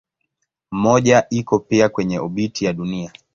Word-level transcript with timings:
Mmoja 0.71 1.25
iko 1.29 1.59
pia 1.59 1.89
kwenye 1.89 2.19
obiti 2.19 2.65
ya 2.65 2.73
Dunia. 2.73 3.13